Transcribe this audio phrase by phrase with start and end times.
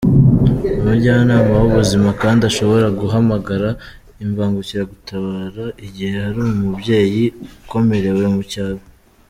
[0.79, 3.69] Umujyanama w’ubuzima kandi ashobora guhamagara
[4.23, 7.23] imbangukiragutabara igihe hari umubyeyi
[7.63, 8.81] ukomerewe mu cyaro.